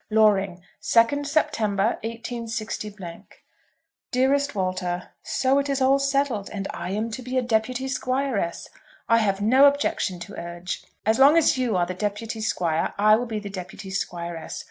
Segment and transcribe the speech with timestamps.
[0.09, 2.79] Loring, 2nd September, 186.
[4.11, 8.67] DEAREST WALTER, So it is all settled, and I am to be a deputy Squiress!
[9.07, 10.83] I have no objection to urge.
[11.05, 14.59] As long as you are the deputy Squire, I will be the deputy Squiress.